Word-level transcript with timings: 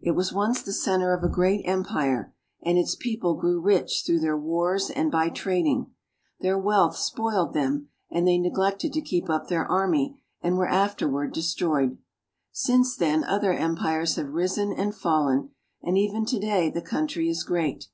It 0.00 0.12
was 0.12 0.32
once 0.32 0.62
the 0.62 0.72
center 0.72 1.12
of 1.12 1.22
a 1.22 1.28
great 1.28 1.60
empire, 1.66 2.32
and 2.62 2.78
its 2.78 2.94
people 2.96 3.34
grew 3.34 3.60
rich 3.60 4.04
through 4.06 4.20
their 4.20 4.34
wars 4.34 4.88
and 4.88 5.12
by 5.12 5.28
trading. 5.28 5.88
Their 6.40 6.58
wealth 6.58 6.96
spoiled 6.96 7.52
them, 7.52 7.90
and 8.10 8.26
they 8.26 8.38
neglected 8.38 8.94
to 8.94 9.02
keep 9.02 9.28
up 9.28 9.48
their 9.48 9.70
army, 9.70 10.18
and 10.40 10.56
were 10.56 10.66
afterward 10.66 11.34
destroyed. 11.34 11.98
Since 12.52 12.96
then 12.96 13.22
other 13.22 13.52
empires 13.52 14.16
have 14.16 14.30
risen 14.32 14.72
and 14.72 14.94
fallen, 14.94 15.50
and 15.82 15.98
even 15.98 16.24
to 16.24 16.38
day 16.40 16.70
the 16.70 16.80
country 16.80 17.28
is 17.28 17.44
great. 17.44 17.88